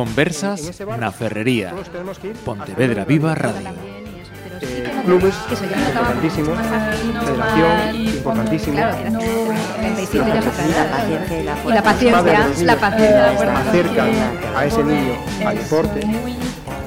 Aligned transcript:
Conversas 0.00 0.80
na 0.96 1.12
Ferrería. 1.12 1.76
Pontevedra 2.40 3.04
Viva 3.04 3.36
Radio. 3.36 3.68
Eh, 3.68 4.88
clubes 5.04 5.36
importantísimos, 5.52 6.56
federación 7.20 7.96
importantísimo. 8.08 8.76
Claro, 8.80 8.96
era 8.96 9.18
37 9.76 10.24
ya 10.24 10.40
sacará. 10.40 11.04
Y 11.68 11.72
la 11.72 11.82
paciencia, 11.82 12.48
la 12.64 12.76
paciencia. 12.80 13.58
acercan 13.60 14.10
a 14.56 14.64
ese 14.64 14.82
niño 14.84 15.12
al 15.44 15.58
deporte 15.58 16.00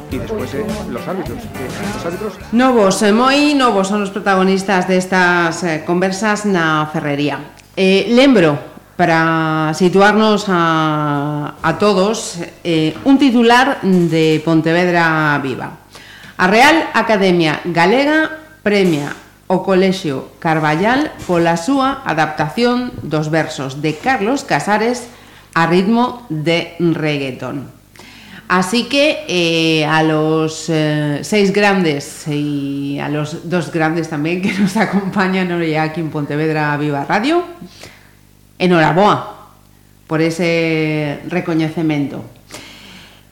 y 0.09 0.17
después 0.17 0.51
eh, 0.55 0.65
los 0.89 1.07
árbitros. 1.07 1.37
que 1.37 1.65
Los 1.93 2.05
árbitros 2.07 2.33
Novos, 2.51 2.97
eh, 3.05 3.13
moi 3.13 3.53
novos 3.53 3.93
son 3.93 4.01
os 4.01 4.09
protagonistas 4.09 4.89
destas 4.89 5.61
eh, 5.61 5.85
conversas 5.85 6.49
na 6.49 6.89
ferrería. 6.89 7.37
Eh, 7.77 8.09
lembro, 8.09 8.72
para 8.95 9.73
situarnos 9.73 10.45
a, 10.47 11.77
todos, 11.79 12.37
eh, 12.63 12.95
un 13.05 13.17
titular 13.17 13.81
de 13.81 14.41
Pontevedra 14.45 15.39
Viva. 15.41 15.71
A 16.37 16.47
Real 16.47 16.89
Academia 16.93 17.61
Galega 17.65 18.29
premia 18.63 19.13
o 19.47 19.61
Colexio 19.61 20.33
Carballal 20.39 21.11
pola 21.27 21.59
súa 21.59 22.01
adaptación 22.07 22.95
dos 23.03 23.29
versos 23.29 23.83
de 23.83 23.93
Carlos 23.99 24.47
Casares 24.47 25.11
a 25.53 25.67
ritmo 25.67 26.25
de 26.29 26.73
reggaetón. 26.79 27.69
Así 28.47 28.85
que 28.85 29.25
eh, 29.27 29.85
a 29.85 30.03
los 30.03 30.69
eh, 30.69 31.19
seis 31.23 31.53
grandes 31.53 32.27
y 32.27 32.99
a 32.99 33.09
los 33.09 33.49
dos 33.49 33.71
grandes 33.71 34.09
también 34.09 34.41
que 34.41 34.53
nos 34.53 34.77
acompañan 34.77 35.51
hoy 35.51 35.75
aquí 35.75 36.01
en 36.01 36.09
Pontevedra 36.09 36.75
Viva 36.77 37.05
Radio, 37.05 37.43
enhoraboa 38.59 39.49
por 40.07 40.21
ese 40.21 41.19
recoñecemento. 41.29 42.21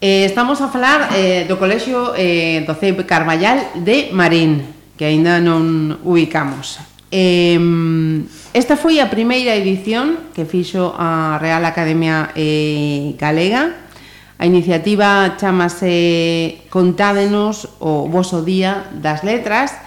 Eh, 0.01 0.25
estamos 0.25 0.61
a 0.61 0.67
falar 0.73 1.13
eh, 1.13 1.45
do 1.45 1.61
Colexio 1.61 2.17
eh, 2.17 2.65
do 2.65 2.73
CEP 2.73 3.05
Carballal 3.05 3.61
de 3.85 4.09
Marín, 4.09 4.65
que 4.97 5.05
aínda 5.05 5.37
non 5.37 6.01
ubicamos. 6.01 6.81
Eh, 7.13 7.59
esta 8.55 8.75
foi 8.75 8.97
a 8.97 9.13
primeira 9.13 9.53
edición 9.53 10.33
que 10.33 10.47
fixo 10.47 10.95
a 10.97 11.37
Real 11.37 11.63
Academia 11.69 12.33
eh, 12.33 13.13
Galega. 13.19 13.77
A 14.41 14.49
iniciativa 14.49 15.37
chamase 15.37 16.65
Contádenos 16.73 17.69
o 17.77 18.09
voso 18.09 18.41
día 18.41 18.89
das 18.97 19.21
letras, 19.21 19.77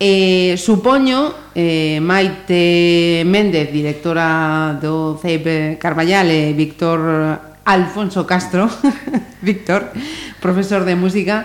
Eh, 0.00 0.56
supoño, 0.56 1.52
eh, 1.52 2.00
Maite 2.00 3.20
Méndez, 3.28 3.68
directora 3.68 4.80
do 4.80 5.20
CEIP 5.20 5.76
Carballal 5.76 6.32
e 6.32 6.56
Víctor 6.56 7.36
Alfonso 7.68 8.24
Castro, 8.24 8.64
Víctor, 9.44 9.92
profesor 10.40 10.88
de 10.88 10.96
música, 10.96 11.44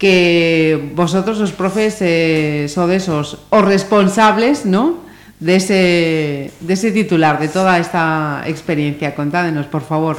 que 0.00 0.80
vosotros 0.96 1.44
os 1.44 1.52
profes 1.52 2.00
eh, 2.00 2.72
sodes 2.72 3.04
os, 3.12 3.36
os 3.52 3.64
responsables, 3.68 4.64
¿no?, 4.64 5.04
de 5.36 5.56
ese, 5.60 6.52
de 6.56 6.72
ese 6.72 6.92
titular, 6.92 7.36
de 7.36 7.48
toda 7.52 7.76
esta 7.76 8.44
experiencia. 8.48 9.14
Contádenos, 9.14 9.68
por 9.68 9.84
favor. 9.84 10.16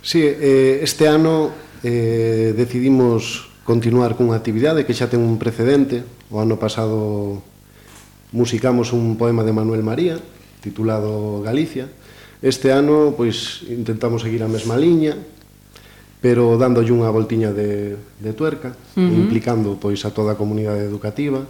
Sí, 0.00 0.24
eh, 0.24 0.80
este 0.80 1.08
ano 1.08 1.52
eh, 1.84 2.56
decidimos 2.56 3.52
continuar 3.68 4.16
cunha 4.16 4.40
actividade 4.40 4.88
que 4.88 4.96
xa 4.96 5.12
ten 5.12 5.20
un 5.20 5.36
precedente, 5.36 6.08
O 6.28 6.44
ano 6.44 6.60
pasado 6.60 7.40
musicamos 8.32 8.92
un 8.92 9.16
poema 9.16 9.40
de 9.44 9.56
Manuel 9.56 9.80
María 9.80 10.20
titulado 10.60 11.40
Galicia. 11.40 11.88
Este 12.42 12.70
ano 12.72 13.14
pois 13.16 13.64
intentamos 13.66 14.22
seguir 14.22 14.44
a 14.44 14.50
mesma 14.50 14.76
liña, 14.76 15.16
pero 16.20 16.58
dándolle 16.60 16.92
unha 16.92 17.10
voltiña 17.10 17.54
de, 17.54 17.96
de 17.96 18.32
tuerca, 18.34 18.74
uh 18.74 19.00
-huh. 19.00 19.14
implicando 19.24 19.78
pois 19.80 20.04
a 20.04 20.10
toda 20.12 20.34
a 20.34 20.40
comunidade 20.40 20.84
educativa, 20.84 21.46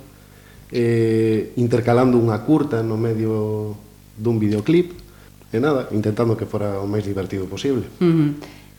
eh, 0.70 1.52
intercalando 1.56 2.20
unha 2.20 2.38
curta 2.44 2.84
no 2.84 3.00
medio 3.00 3.75
dun 4.16 4.38
videoclip, 4.38 4.94
e 5.48 5.56
nada, 5.56 5.88
intentando 5.97 6.36
que 6.36 6.44
fora 6.44 6.76
o 6.81 6.86
máis 6.86 7.04
divertido 7.04 7.48
posible. 7.48 7.88
Uh 8.00 8.04
-huh. 8.04 8.28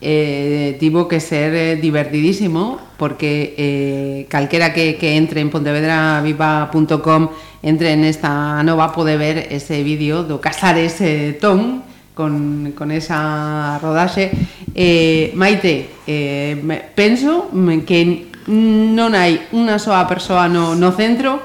Eh, 0.02 0.78
tivo 0.80 1.08
que 1.08 1.20
ser 1.20 1.52
eh, 1.54 1.76
divertidísimo 1.76 2.80
porque 2.96 3.54
eh, 3.58 4.26
que, 4.30 5.16
entre 5.16 5.42
en 5.42 5.50
pontevedraviva.com 5.50 7.28
entre 7.60 7.92
en 7.92 8.04
esta 8.04 8.62
nova 8.62 8.96
pode 8.96 9.20
ver 9.20 9.52
ese 9.52 9.84
vídeo 9.84 10.24
do 10.24 10.40
Casares 10.40 11.04
eh, 11.04 11.36
Tom 11.36 11.84
con, 12.16 12.72
con 12.72 12.96
esa 12.96 13.76
rodaxe 13.84 14.32
eh, 14.72 15.36
Maite 15.36 15.92
eh, 16.08 16.56
penso 16.96 17.52
que 17.84 18.32
non 18.48 19.12
hai 19.12 19.36
unha 19.52 19.76
soa 19.76 20.08
persoa 20.08 20.48
no, 20.48 20.72
centro 20.96 21.44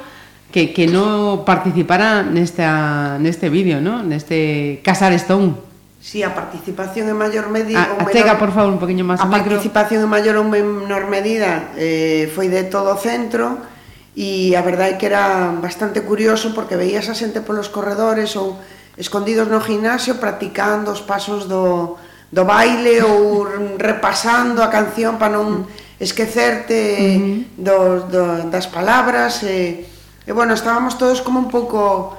que, 0.56 0.72
que 0.72 0.88
non 0.88 1.44
participara 1.44 2.24
nesta, 2.24 3.20
neste 3.20 3.52
vídeo, 3.52 3.84
¿no? 3.84 4.00
neste 4.00 4.80
Casar 4.80 5.12
Stone. 5.20 5.75
si 6.06 6.22
a 6.22 6.38
participación 6.38 7.10
en 7.10 7.18
maior 7.18 7.50
medida 7.50 7.82
ah, 7.82 7.98
a, 7.98 8.06
menor, 8.06 8.14
chega, 8.14 8.38
por 8.38 8.54
favor, 8.54 8.70
un 8.70 8.78
poquinho 8.78 9.02
máis 9.02 9.18
a 9.18 9.26
micro. 9.26 9.58
participación 9.58 10.06
en 10.06 10.12
maior 10.14 10.38
ou 10.38 10.46
menor 10.46 11.10
medida 11.10 11.74
eh, 11.74 12.30
foi 12.30 12.46
de 12.46 12.70
todo 12.70 12.94
o 12.94 12.98
centro 13.02 13.58
e 14.14 14.54
a 14.54 14.62
verdade 14.62 14.96
é 14.96 14.98
que 15.02 15.10
era 15.10 15.50
bastante 15.58 16.06
curioso 16.06 16.54
porque 16.54 16.78
veías 16.78 17.10
a 17.10 17.18
xente 17.18 17.42
polos 17.42 17.74
corredores 17.74 18.38
ou 18.38 18.54
escondidos 19.02 19.50
no 19.50 19.58
gimnasio 19.58 20.22
practicando 20.22 20.94
os 20.94 21.02
pasos 21.02 21.50
do, 21.50 21.98
do 22.30 22.44
baile 22.46 23.02
ou 23.10 23.50
repasando 23.82 24.62
a 24.62 24.70
canción 24.70 25.18
para 25.18 25.34
non 25.34 25.66
esquecerte 25.98 27.02
uh 27.02 27.18
-huh. 27.18 27.38
do, 27.58 27.78
do, 28.14 28.24
das 28.54 28.70
palabras 28.70 29.42
e, 29.42 29.90
e 30.22 30.32
bueno, 30.38 30.54
estábamos 30.54 31.02
todos 31.02 31.26
como 31.26 31.42
un 31.42 31.50
pouco 31.50 32.14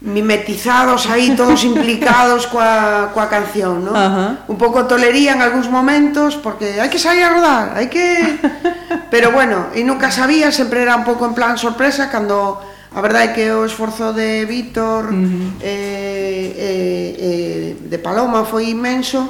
mimetizados 0.00 1.10
aí 1.10 1.34
todos 1.34 1.64
implicados 1.70 2.46
coa, 2.46 3.10
coa 3.10 3.26
canción, 3.26 3.82
non? 3.82 3.94
Uh 3.94 3.98
-huh. 3.98 4.30
Un 4.46 4.58
pouco 4.58 4.86
tolería 4.86 5.34
en 5.34 5.42
algúns 5.42 5.66
momentos 5.66 6.38
porque 6.38 6.78
hai 6.78 6.86
que 6.86 7.02
sair 7.02 7.26
a 7.26 7.34
rodar, 7.34 7.74
hai 7.74 7.90
que 7.90 8.06
Pero 9.10 9.32
bueno, 9.32 9.72
e 9.72 9.80
nunca 9.84 10.12
sabía, 10.12 10.52
sempre 10.52 10.84
era 10.84 10.96
un 10.96 11.04
pouco 11.04 11.24
en 11.24 11.32
plan 11.32 11.56
sorpresa 11.56 12.12
cando 12.12 12.60
a 12.92 13.00
verdade 13.00 13.32
é 13.32 13.34
que 13.36 13.44
o 13.52 13.64
esforzo 13.64 14.12
de 14.12 14.44
Víctor 14.44 15.08
uh 15.08 15.12
-huh. 15.12 15.60
eh, 15.60 16.46
eh, 16.56 17.10
eh, 17.16 17.68
de 17.88 17.98
Paloma 18.00 18.44
foi 18.44 18.68
inmenso 18.68 19.28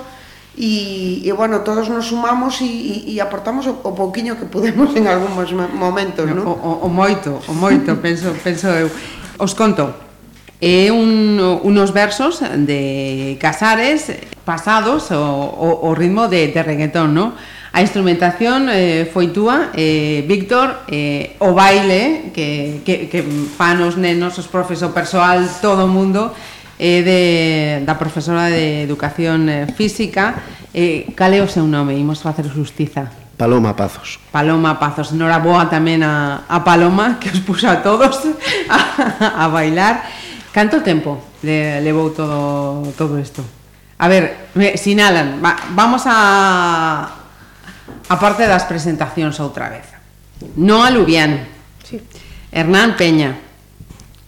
e, 0.58 1.22
e 1.22 1.30
bueno, 1.30 1.62
todos 1.62 1.86
nos 1.86 2.10
sumamos 2.10 2.58
e, 2.58 2.66
e, 2.66 3.14
e 3.14 3.22
aportamos 3.22 3.66
o, 3.70 3.78
o 3.82 3.94
pouquiño 3.94 4.34
que 4.34 4.50
pudemos 4.50 4.90
en 4.98 5.06
algúns 5.06 5.54
momentos, 5.74 6.26
non? 6.26 6.42
O, 6.42 6.54
o, 6.54 6.72
o 6.86 6.88
moito, 6.90 7.38
o 7.46 7.54
moito, 7.54 7.94
penso, 8.04 8.34
penso 8.42 8.66
eu. 8.66 8.90
Os 9.38 9.54
conto, 9.54 10.07
é 10.58 10.90
un, 10.90 11.38
unos 11.38 11.94
versos 11.94 12.42
de 12.42 13.38
Casares 13.38 14.10
pasados 14.42 15.10
o, 15.14 15.22
o, 15.22 15.86
o 15.86 15.94
ritmo 15.94 16.26
de, 16.26 16.50
de 16.50 16.60
reggaetón, 16.62 17.14
no? 17.14 17.38
A 17.70 17.84
instrumentación 17.84 18.66
eh, 18.72 19.06
foi 19.12 19.30
túa, 19.30 19.70
eh, 19.76 20.24
Víctor, 20.26 20.88
eh, 20.88 21.36
o 21.38 21.52
baile 21.52 22.32
que, 22.34 22.80
que, 22.82 23.06
que 23.06 23.20
fan 23.54 23.84
os 23.84 23.94
nenos, 24.00 24.34
os 24.40 24.48
profes, 24.48 24.82
o 24.82 24.90
persoal, 24.90 25.44
todo 25.60 25.84
o 25.84 25.90
mundo, 25.92 26.32
é 26.80 26.98
eh, 26.98 27.78
de, 27.78 27.86
da 27.86 27.94
profesora 27.94 28.48
de 28.48 28.82
Educación 28.88 29.46
eh, 29.52 29.68
Física. 29.76 30.34
Eh, 30.72 31.12
cal 31.14 31.34
é 31.34 31.44
o 31.44 31.46
seu 31.46 31.68
nome? 31.68 31.94
Imos 31.94 32.24
facer 32.24 32.48
justiza. 32.48 33.12
Paloma 33.36 33.76
Pazos. 33.76 34.18
Paloma 34.32 34.80
Pazos. 34.80 35.12
Nora 35.12 35.38
boa 35.38 35.68
tamén 35.68 36.02
a, 36.02 36.48
a 36.48 36.64
Paloma, 36.64 37.20
que 37.20 37.30
os 37.30 37.44
puxo 37.44 37.68
a 37.68 37.84
todos 37.84 38.16
a, 38.70 39.44
a 39.44 39.46
bailar. 39.52 40.02
Canto 40.58 40.82
tempo 40.82 41.22
le, 41.46 41.78
levou 41.86 42.10
todo, 42.10 42.82
todo 42.98 43.14
isto? 43.22 43.46
A 43.94 44.10
ver, 44.10 44.50
me, 44.58 44.74
sinalan, 44.74 45.38
va, 45.38 45.54
vamos 45.70 46.02
a, 46.04 47.14
a 48.10 48.16
parte 48.18 48.42
das 48.42 48.66
presentacións 48.66 49.38
outra 49.38 49.70
vez. 49.70 49.86
No 50.58 50.82
Aluvián. 50.82 51.46
Sí. 51.86 52.02
Hernán 52.50 52.98
Peña. 52.98 53.38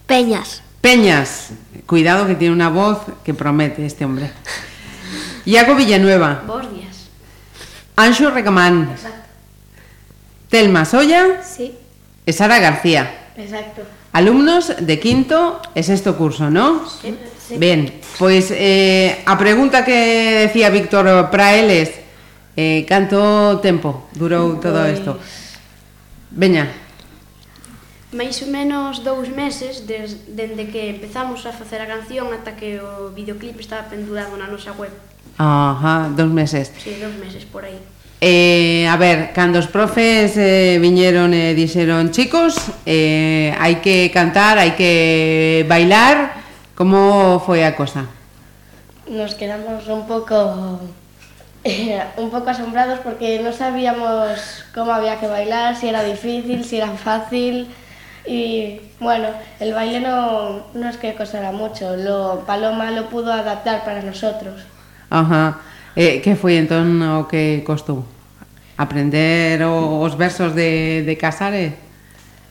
Peñas. 0.07 0.63
Peñas. 0.79 1.51
Cuidado 1.83 2.23
que 2.23 2.39
tiene 2.39 2.55
una 2.55 2.71
voz 2.71 3.03
que 3.27 3.35
promete 3.35 3.83
este 3.85 4.07
hombre. 4.07 4.31
Iago 5.43 5.75
Villanueva. 5.75 6.47
Bos 6.47 6.63
días. 6.71 7.11
Anxo 7.99 8.31
Recamán. 8.31 8.87
Exacto. 8.95 9.27
Telma 10.47 10.87
Soya. 10.87 11.43
Sí. 11.43 11.75
E 12.23 12.31
Sara 12.31 12.63
García. 12.63 13.35
Exacto. 13.35 13.83
Alumnos 14.11 14.75
de 14.75 14.99
quinto 14.99 15.63
e 15.71 15.87
sexto 15.87 16.19
curso, 16.19 16.51
¿no? 16.51 16.83
Sí. 16.83 17.15
sí. 17.39 17.55
Ben, 17.55 17.87
pois 18.19 18.51
eh, 18.51 19.23
a 19.23 19.39
pregunta 19.39 19.87
que 19.87 20.51
decía 20.51 20.67
Víctor 20.67 21.31
Praeles, 21.31 21.95
eh, 22.59 22.83
canto 22.83 23.63
tempo 23.63 24.11
durou 24.11 24.59
todo 24.59 24.83
isto? 24.91 25.15
Veña. 26.35 26.67
Máis 28.11 28.43
ou 28.43 28.51
menos 28.51 29.07
dous 29.07 29.31
meses 29.31 29.87
des, 29.87 30.27
dende 30.27 30.67
que 30.67 30.91
empezamos 30.91 31.47
a 31.47 31.55
facer 31.55 31.79
a 31.79 31.87
canción 31.87 32.35
ata 32.35 32.59
que 32.59 32.83
o 32.83 33.15
videoclip 33.15 33.63
estaba 33.63 33.87
pendurado 33.87 34.35
na 34.35 34.51
nosa 34.51 34.75
web. 34.75 34.91
Ajá, 35.39 36.11
dous 36.11 36.27
meses. 36.27 36.67
Sí, 36.83 36.99
dous 36.99 37.15
meses 37.15 37.47
por 37.47 37.63
aí. 37.63 37.79
Eh, 38.23 38.85
a 38.85 38.97
ver, 38.97 39.33
cando 39.33 39.57
os 39.57 39.65
profes 39.65 40.37
eh, 40.37 40.77
viñeron 40.77 41.33
e 41.33 41.57
dixeron 41.57 42.13
chicos, 42.13 42.53
eh, 42.85 43.49
hai 43.57 43.81
que 43.81 44.13
cantar, 44.13 44.61
hai 44.61 44.77
que 44.77 45.65
bailar, 45.65 46.37
como 46.77 47.41
foi 47.41 47.65
a 47.65 47.73
cosa? 47.73 48.05
Nos 49.09 49.33
quedamos 49.33 49.89
un 49.89 50.05
pouco 50.05 50.37
un 52.21 52.29
pouco 52.29 52.53
asombrados 52.53 53.01
porque 53.01 53.41
non 53.41 53.57
sabíamos 53.57 54.69
como 54.69 54.93
había 54.93 55.17
que 55.17 55.25
bailar, 55.25 55.73
si 55.73 55.89
era 55.89 56.05
difícil, 56.05 56.61
si 56.61 56.77
era 56.77 56.93
fácil 56.93 57.73
y 58.29 58.85
bueno, 59.01 59.33
el 59.57 59.73
baile 59.73 59.97
no, 59.97 60.69
no 60.77 60.85
es 60.85 61.01
que 61.01 61.17
costara 61.17 61.49
mucho, 61.49 61.97
lo 61.97 62.45
Paloma 62.45 62.93
lo 62.93 63.09
pudo 63.09 63.33
adaptar 63.33 63.81
para 63.81 64.05
nosotros. 64.05 64.61
Ajá. 65.09 65.70
Eh, 65.95 66.23
que 66.23 66.39
foi 66.39 66.55
entón 66.55 67.03
o 67.03 67.27
que 67.27 67.63
costou? 67.67 68.07
Aprender 68.79 69.59
o, 69.67 69.99
os 69.99 70.15
versos 70.15 70.55
de, 70.55 71.03
de 71.03 71.13
Casares? 71.19 71.75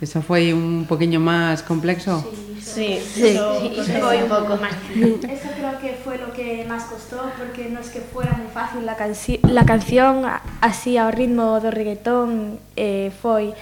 Eso 0.00 0.20
foi 0.24 0.52
un 0.52 0.88
poquinho 0.88 1.20
máis 1.20 1.60
complexo? 1.60 2.24
Sí, 2.60 3.00
sí, 3.00 3.36
eso, 3.36 3.60
sí, 3.60 3.68
sí, 3.84 3.92
foi 4.00 4.24
un 4.24 4.28
pouco 4.32 4.56
máis. 4.56 4.76
Eso 5.28 5.48
creo 5.52 5.76
que 5.76 5.92
foi 6.00 6.16
lo 6.16 6.32
que 6.32 6.64
máis 6.64 6.88
costó, 6.88 7.28
porque 7.36 7.68
non 7.68 7.84
es 7.84 7.92
que 7.92 8.00
fuera 8.00 8.32
moi 8.32 8.48
fácil 8.48 8.84
la, 8.88 8.96
canci 8.96 9.40
la 9.44 9.68
canción, 9.68 10.24
así 10.64 10.96
ao 10.96 11.12
ritmo 11.12 11.60
do 11.60 11.68
reggaetón, 11.68 12.60
eh, 12.80 13.12
foi 13.20 13.52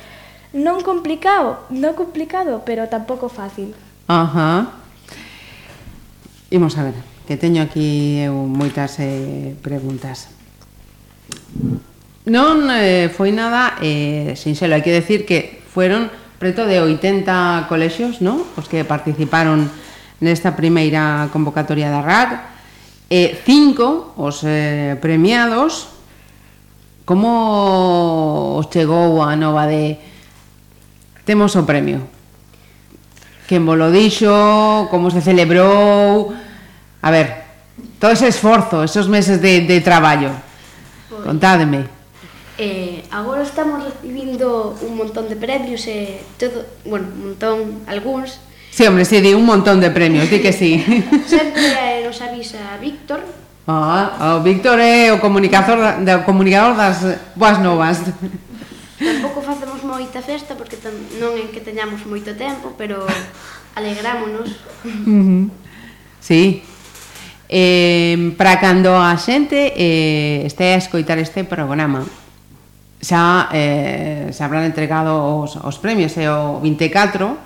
non 0.55 0.83
complicado, 0.87 1.67
non 1.75 1.99
complicado, 1.99 2.63
pero 2.63 2.87
tampouco 2.87 3.27
fácil. 3.27 3.75
Ajá. 4.07 4.79
Imos 6.55 6.79
a 6.79 6.87
ver 6.87 7.18
que 7.29 7.37
teño 7.37 7.61
aquí 7.61 8.25
eu 8.25 8.33
moitas 8.33 8.97
eh, 9.05 9.53
preguntas. 9.61 10.33
Non 12.25 12.73
eh, 12.73 13.13
foi 13.13 13.37
nada 13.37 13.77
eh, 13.85 14.33
sinxelo, 14.33 14.73
hai 14.73 14.81
que 14.81 14.97
decir 14.97 15.29
que 15.29 15.61
fueron 15.69 16.09
preto 16.41 16.65
de 16.65 16.81
80 16.81 17.69
colexios, 17.69 18.25
non? 18.25 18.49
Os 18.57 18.65
que 18.65 18.81
participaron 18.81 19.69
nesta 20.25 20.57
primeira 20.57 21.29
convocatoria 21.29 21.93
da 21.93 22.01
RAC, 22.01 22.41
e 23.13 23.29
eh, 23.29 23.31
cinco 23.45 24.17
os 24.17 24.41
eh, 24.49 24.97
premiados. 24.97 26.01
Como 27.05 28.57
os 28.57 28.73
chegou 28.73 29.21
a 29.21 29.37
nova 29.37 29.69
de 29.69 30.01
temos 31.29 31.53
o 31.61 31.69
premio? 31.69 32.09
Quen 33.45 33.69
vos 33.69 33.77
lo 33.77 33.93
dixo? 33.93 34.89
Como 34.89 35.13
se 35.13 35.21
celebrou? 35.21 36.48
A 37.03 37.11
ver, 37.11 37.45
todo 37.99 38.11
ese 38.11 38.29
esforzo, 38.29 38.83
esos 38.83 39.09
meses 39.09 39.41
de, 39.41 39.63
de 39.63 39.81
traballo. 39.81 40.31
Pois, 41.09 41.23
Contádeme. 41.25 41.87
Eh, 42.59 43.05
agora 43.13 43.43
estamos 43.43 43.85
recibindo 43.85 44.77
un 44.83 44.99
montón 44.99 45.29
de 45.31 45.39
premios 45.39 45.87
e 45.87 46.19
todo, 46.43 46.67
bueno, 46.83 47.07
un 47.07 47.31
montón, 47.31 47.87
algúns. 47.87 48.43
Sí, 48.75 48.83
hombre, 48.83 49.07
sí, 49.07 49.23
di 49.23 49.31
un 49.31 49.47
montón 49.47 49.79
de 49.79 49.95
premios, 49.95 50.27
di 50.27 50.43
que 50.43 50.51
sí. 50.53 50.83
Sempre 51.27 52.03
eh, 52.03 52.03
nos 52.03 52.19
avisa 52.19 52.59
Víctor. 52.83 53.23
Ah, 53.71 54.35
oh, 54.35 54.41
o 54.41 54.43
Víctor 54.43 54.81
é 54.83 55.15
o 55.15 55.23
comunicador, 55.23 55.79
o 55.79 56.25
comunicador 56.27 56.75
das 56.75 56.99
boas 57.39 57.63
novas. 57.63 58.03
Tampouco 58.99 59.39
facemos 59.39 59.87
moita 59.87 60.19
festa 60.19 60.59
porque 60.59 60.75
non 61.23 61.39
é 61.39 61.47
que 61.55 61.63
teñamos 61.63 62.03
moito 62.11 62.35
tempo, 62.35 62.75
pero 62.75 63.07
alegrámonos. 63.79 64.51
Uh 64.83 65.11
-huh. 65.11 65.51
Sí 66.23 66.63
eh, 67.49 68.35
para 68.37 68.61
cando 68.61 68.93
a 68.97 69.17
xente 69.17 69.73
eh, 69.77 70.45
este 70.45 70.77
a 70.77 70.81
escoitar 70.81 71.19
este 71.19 71.45
programa 71.45 72.05
xa 73.01 73.49
eh, 73.53 74.29
se 74.31 74.41
habrán 74.45 74.69
entregado 74.69 75.43
os, 75.43 75.57
os 75.57 75.77
premios 75.81 76.13
e 76.21 76.29
o 76.29 76.61
24 76.61 77.39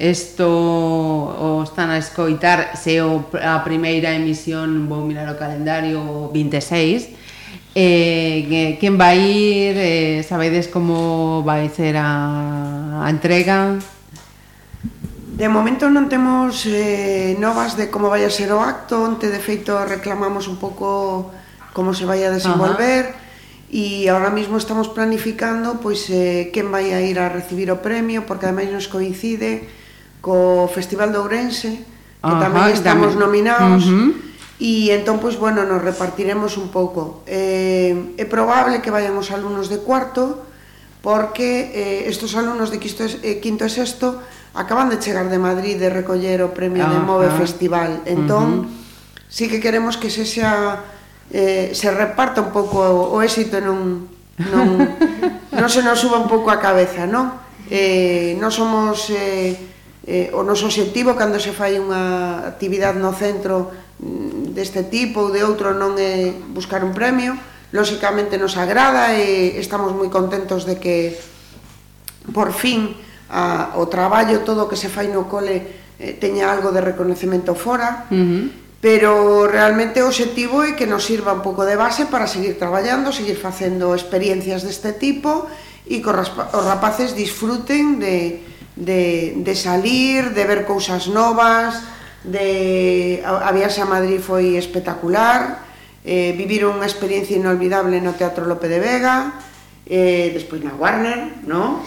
isto 0.00 0.48
o 0.48 1.60
están 1.64 1.92
a 1.92 1.98
escoitar 2.00 2.76
se 2.76 3.00
o, 3.00 3.24
a 3.36 3.60
primeira 3.64 4.12
emisión 4.16 4.88
vou 4.88 5.04
mirar 5.04 5.28
o 5.28 5.36
calendario 5.36 6.28
26 6.32 7.20
eh, 7.74 8.76
quen 8.80 8.98
vai 8.98 9.20
ir 9.20 9.74
eh, 9.78 10.22
sabedes 10.26 10.68
como 10.68 11.42
vai 11.46 11.70
ser 11.70 11.94
a, 11.96 13.04
a 13.04 13.10
entrega? 13.10 13.78
De 15.40 15.48
momento 15.48 15.88
non 15.88 16.12
temos 16.12 16.68
eh, 16.68 17.32
novas 17.40 17.72
de 17.72 17.88
como 17.88 18.12
vai 18.12 18.28
a 18.28 18.30
ser 18.30 18.52
o 18.52 18.60
acto, 18.60 19.00
onte 19.00 19.32
de 19.32 19.40
feito 19.40 19.72
reclamamos 19.88 20.52
un 20.52 20.60
pouco 20.60 21.32
como 21.72 21.96
se 21.96 22.04
vai 22.04 22.20
a 22.20 22.28
desenvolver 22.28 23.16
e 23.72 24.04
agora 24.12 24.28
mesmo 24.28 24.60
estamos 24.60 24.92
planificando 24.92 25.80
pois 25.80 26.12
eh, 26.12 26.52
quen 26.52 26.68
vai 26.68 26.92
a 26.92 27.00
ir 27.00 27.16
a 27.16 27.32
recibir 27.32 27.72
o 27.72 27.80
premio 27.80 28.28
porque 28.28 28.52
ademais 28.52 28.68
nos 28.68 28.92
coincide 28.92 29.64
co 30.20 30.68
Festival 30.68 31.08
de 31.08 31.24
Ourense 31.24 31.72
que 32.20 32.36
Ajá, 32.36 32.44
tamén 32.44 32.76
estamos 32.76 33.16
tamén. 33.16 33.24
nominados 33.24 33.88
uh 33.88 33.96
-huh. 33.96 34.28
E 34.60 34.92
entón, 34.92 35.24
pois, 35.24 35.40
bueno, 35.40 35.64
nos 35.64 35.80
repartiremos 35.80 36.60
un 36.60 36.68
pouco. 36.68 37.24
Eh, 37.24 38.12
é 38.20 38.28
probable 38.28 38.84
que 38.84 38.92
vayamos 38.92 39.32
alumnos 39.32 39.72
de 39.72 39.80
cuarto, 39.80 40.44
porque 41.00 41.72
eh, 41.72 42.12
estos 42.12 42.36
alumnos 42.36 42.68
de 42.68 42.76
quinto 42.76 43.08
e, 43.24 43.40
quinto 43.40 43.64
e 43.64 43.72
sexto 43.72 44.20
acaban 44.54 44.90
de 44.90 44.98
chegar 44.98 45.30
de 45.30 45.38
Madrid 45.38 45.78
de 45.78 45.90
recoller 45.90 46.42
o 46.42 46.50
premio 46.50 46.82
ah, 46.86 46.90
de 46.90 46.98
Move 46.98 47.30
ah, 47.30 47.38
Festival. 47.38 48.02
Entón, 48.06 48.46
uh 48.46 48.56
-huh. 48.66 49.28
sí 49.30 49.46
que 49.46 49.62
queremos 49.62 49.96
que 49.96 50.10
se 50.10 50.26
xa 50.26 50.82
eh, 51.30 51.70
se 51.72 51.88
reparta 51.94 52.42
un 52.42 52.50
pouco 52.50 52.82
o, 52.82 53.14
o 53.14 53.22
éxito 53.22 53.62
non 53.62 54.10
non 54.50 54.66
non 55.60 55.68
se 55.70 55.84
nos 55.84 56.00
suba 56.00 56.18
un 56.18 56.26
pouco 56.26 56.50
a 56.50 56.58
cabeza, 56.58 57.06
non? 57.06 57.36
Eh, 57.70 58.34
non 58.42 58.50
somos 58.50 59.12
eh, 59.14 59.54
eh, 60.08 60.34
o 60.34 60.42
noso 60.42 60.66
obxectivo 60.66 61.14
cando 61.14 61.38
se 61.38 61.54
fai 61.54 61.78
unha 61.78 62.42
actividade 62.48 62.98
no 62.98 63.14
centro 63.14 63.70
mm, 64.02 64.56
deste 64.56 64.88
tipo 64.90 65.28
ou 65.28 65.30
de 65.30 65.46
outro 65.46 65.76
non 65.76 65.94
é 65.94 66.34
buscar 66.50 66.82
un 66.82 66.90
premio, 66.90 67.38
lóxicamente 67.70 68.34
nos 68.34 68.58
agrada 68.58 69.14
e 69.14 69.54
estamos 69.60 69.94
moi 69.94 70.10
contentos 70.10 70.66
de 70.66 70.82
que 70.82 71.14
por 72.34 72.50
fin 72.50 72.96
a, 73.30 73.78
o 73.78 73.86
traballo, 73.86 74.42
todo 74.42 74.66
o 74.66 74.68
que 74.68 74.76
se 74.76 74.90
fai 74.90 75.06
no 75.06 75.30
cole 75.30 75.94
eh, 76.02 76.18
teña 76.18 76.50
algo 76.50 76.74
de 76.74 76.82
reconocemento 76.82 77.54
fora, 77.54 78.10
uh 78.10 78.14
-huh. 78.14 78.44
pero 78.82 79.46
realmente 79.46 80.02
o 80.02 80.10
obxectivo 80.10 80.66
é 80.66 80.74
que 80.74 80.90
nos 80.90 81.06
sirva 81.06 81.30
un 81.30 81.46
pouco 81.46 81.62
de 81.62 81.78
base 81.78 82.10
para 82.10 82.26
seguir 82.26 82.58
traballando, 82.58 83.14
seguir 83.14 83.38
facendo 83.38 83.94
experiencias 83.94 84.66
deste 84.66 84.98
tipo 84.98 85.46
e 85.86 86.02
que 86.02 86.10
os 86.10 86.64
rapaces 86.66 87.14
disfruten 87.14 88.02
de, 88.02 88.42
de, 88.74 89.38
de 89.38 89.54
salir, 89.54 90.34
de 90.34 90.42
ver 90.44 90.66
cousas 90.66 91.06
novas, 91.06 91.78
de 92.24 93.22
a, 93.24 93.48
a 93.48 93.50
viaxe 93.52 93.80
a 93.80 93.88
Madrid 93.88 94.20
foi 94.20 94.58
espectacular, 94.58 95.64
eh, 96.04 96.32
vivir 96.36 96.64
unha 96.64 96.84
experiencia 96.84 97.36
inolvidable 97.36 98.00
no 98.00 98.16
Teatro 98.16 98.48
Lope 98.48 98.68
de 98.68 98.80
Vega, 98.80 99.36
eh, 99.90 100.30
despois 100.30 100.62
na 100.62 100.70
Warner, 100.78 101.42
¿no? 101.50 101.82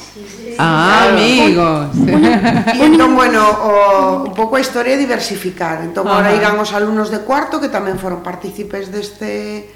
Ah, 0.60 1.08
amigos. 1.16 1.96
E 2.76 2.84
entón, 2.84 3.16
bueno, 3.16 3.40
o, 3.40 4.28
un 4.28 4.36
pouco 4.36 4.60
a 4.60 4.62
historia 4.62 4.94
é 4.94 5.00
diversificar. 5.00 5.80
Entón, 5.88 6.12
Ajá. 6.12 6.20
agora 6.20 6.36
irán 6.36 6.60
os 6.60 6.76
alumnos 6.76 7.08
de 7.08 7.24
cuarto 7.24 7.64
que 7.64 7.72
tamén 7.72 7.96
foron 7.96 8.20
partícipes 8.20 8.92
deste 8.92 9.72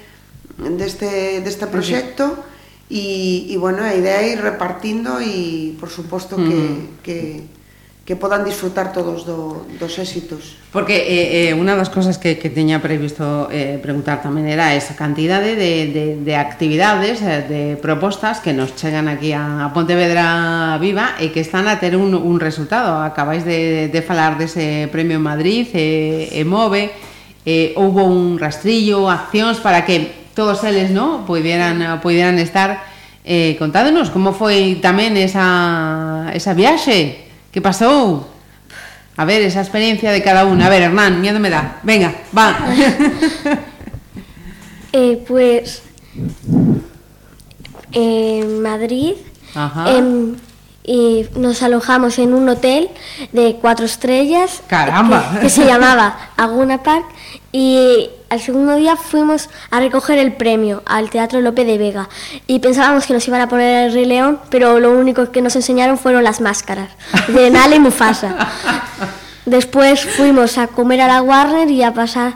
deste 0.60 1.40
deste 1.40 1.64
proxecto 1.72 2.36
e, 2.92 3.48
e 3.48 3.54
bueno, 3.56 3.80
a 3.80 3.96
idea 3.96 4.20
é 4.20 4.36
ir 4.36 4.40
repartindo 4.44 5.16
e, 5.24 5.72
por 5.80 5.88
suposto, 5.88 6.36
que, 6.36 6.60
que 7.00 7.18
que 8.08 8.16
podan 8.16 8.40
disfrutar 8.40 8.96
todos 8.96 9.28
do, 9.28 9.68
dos 9.76 10.00
éxitos. 10.00 10.56
Porque 10.72 10.96
eh, 10.96 11.52
eh, 11.52 11.60
unha 11.60 11.76
das 11.76 11.92
cosas 11.92 12.16
que, 12.16 12.40
que 12.40 12.48
teña 12.48 12.80
previsto 12.80 13.52
eh, 13.52 13.76
preguntar 13.84 14.24
tamén 14.24 14.48
era 14.48 14.72
esa 14.72 14.96
cantidade 14.96 15.52
de, 15.52 15.92
de, 15.92 16.04
de 16.16 16.34
actividades, 16.40 17.20
eh, 17.20 17.44
de 17.44 17.62
propostas 17.76 18.40
que 18.40 18.56
nos 18.56 18.72
chegan 18.80 19.12
aquí 19.12 19.36
a, 19.36 19.68
a 19.68 19.76
Pontevedra 19.76 20.80
Viva 20.80 21.20
e 21.20 21.36
que 21.36 21.44
están 21.44 21.68
a 21.68 21.76
ter 21.76 22.00
un, 22.00 22.16
un 22.16 22.40
resultado. 22.40 23.04
Acabáis 23.04 23.44
de, 23.44 23.92
de 23.92 24.00
falar 24.00 24.40
dese 24.40 24.88
Premio 24.88 25.20
Madrid, 25.20 25.68
e, 25.76 26.32
e 26.32 26.40
Move, 26.48 26.88
eh, 27.44 27.76
houve 27.76 28.08
un 28.08 28.40
rastrillo, 28.40 29.12
accións 29.12 29.60
para 29.60 29.84
que 29.84 30.32
todos 30.32 30.64
eles 30.64 30.88
no 30.88 31.28
pudieran, 31.28 32.00
pudieran 32.00 32.40
estar 32.40 32.96
Eh, 33.28 33.60
contádenos 33.60 34.08
como 34.08 34.32
foi 34.32 34.80
tamén 34.80 35.12
esa, 35.20 36.32
esa 36.32 36.56
viaxe 36.56 37.27
que 37.52 37.60
pasou 37.60 38.28
A 39.16 39.24
ver, 39.24 39.42
esa 39.42 39.60
experiencia 39.60 40.12
de 40.12 40.22
cada 40.22 40.44
uno. 40.44 40.64
A 40.64 40.68
ver, 40.68 40.82
Hernán, 40.82 41.20
miedo 41.20 41.40
me 41.40 41.50
da. 41.50 41.80
Venga, 41.82 42.14
va. 42.36 42.56
Eh, 44.90 45.22
pues 45.28 45.82
en 47.92 48.62
Madrid 48.62 49.16
Ajá. 49.54 49.90
em, 49.92 50.34
y 50.88 51.26
nos 51.36 51.62
alojamos 51.62 52.18
en 52.18 52.32
un 52.32 52.48
hotel 52.48 52.88
de 53.32 53.58
cuatro 53.60 53.84
estrellas 53.84 54.62
Caramba. 54.68 55.32
que, 55.34 55.40
que 55.40 55.50
se 55.50 55.66
llamaba 55.66 56.30
Aguna 56.38 56.82
Park 56.82 57.04
y 57.52 58.08
al 58.30 58.40
segundo 58.40 58.74
día 58.74 58.96
fuimos 58.96 59.50
a 59.70 59.80
recoger 59.80 60.18
el 60.18 60.32
premio 60.32 60.82
al 60.86 61.10
Teatro 61.10 61.42
Lope 61.42 61.66
de 61.66 61.76
Vega 61.76 62.08
y 62.46 62.60
pensábamos 62.60 63.06
que 63.06 63.12
nos 63.12 63.28
iban 63.28 63.42
a 63.42 63.50
poner 63.50 63.88
el 63.88 63.92
Rey 63.92 64.06
León, 64.06 64.38
pero 64.48 64.80
lo 64.80 64.92
único 64.92 65.30
que 65.30 65.42
nos 65.42 65.56
enseñaron 65.56 65.98
fueron 65.98 66.24
las 66.24 66.40
máscaras 66.40 66.88
de 67.28 67.50
Nala 67.52 67.76
y 67.76 67.80
Mufasa. 67.80 68.48
Después 69.44 70.06
fuimos 70.06 70.56
a 70.56 70.68
comer 70.68 71.02
a 71.02 71.08
la 71.08 71.20
Warner 71.20 71.70
y 71.70 71.82
a 71.82 71.92
pasar 71.92 72.34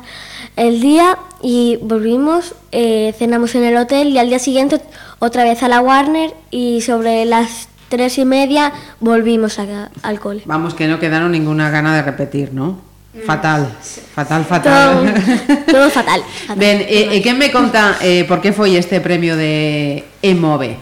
el 0.56 0.82
día 0.82 1.16
y 1.42 1.78
volvimos, 1.80 2.54
eh, 2.70 3.14
cenamos 3.18 3.54
en 3.54 3.64
el 3.64 3.78
hotel 3.78 4.08
y 4.08 4.18
al 4.18 4.28
día 4.28 4.38
siguiente 4.38 4.80
otra 5.20 5.44
vez 5.44 5.62
a 5.62 5.68
la 5.68 5.80
Warner 5.80 6.34
y 6.50 6.82
sobre 6.82 7.24
las 7.24 7.68
tres 7.92 8.16
y 8.16 8.24
media 8.24 8.72
volvimos 9.00 9.58
a- 9.60 9.90
al 10.02 10.16
cole. 10.18 10.40
Vamos, 10.46 10.72
que 10.72 10.88
no 10.88 10.96
quedaron 10.98 11.30
ninguna 11.30 11.68
gana 11.68 11.94
de 11.94 12.00
repetir, 12.00 12.54
¿no? 12.56 12.80
Mm. 13.12 13.26
Fatal, 13.28 13.68
fatal, 14.16 14.44
fatal. 14.48 15.04
Todo, 15.04 15.52
todo 15.70 15.90
fatal. 15.90 16.22
fatal. 16.24 16.56
Ben, 16.56 16.80
eh, 16.88 17.12
e 17.12 17.20
quen 17.20 17.36
me 17.36 17.52
conta 17.52 18.00
eh, 18.00 18.24
por 18.24 18.40
que 18.40 18.56
foi 18.56 18.80
este 18.80 19.04
premio 19.04 19.36
de 19.36 20.00
Emove? 20.24 20.80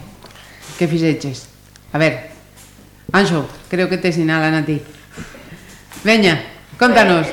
Que 0.79 0.87
fixeches? 0.87 1.51
A 1.91 1.99
ver, 1.99 2.31
Anxo, 3.11 3.51
creo 3.67 3.91
que 3.91 3.99
te 3.99 4.15
sinalan 4.15 4.55
a 4.55 4.63
ti. 4.63 4.79
Veña, 6.07 6.39
contanos. 6.79 7.27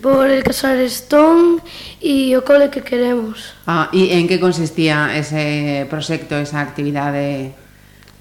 por 0.00 0.30
el 0.30 0.42
Casar 0.42 0.78
Stone 0.86 1.60
e 2.00 2.36
o 2.38 2.44
cole 2.46 2.70
que 2.70 2.82
queremos. 2.82 3.54
Ah, 3.66 3.90
e 3.90 4.14
en 4.14 4.30
que 4.30 4.38
consistía 4.38 5.10
ese 5.16 5.86
proxecto, 5.90 6.38
esa 6.38 6.62
actividade? 6.62 7.54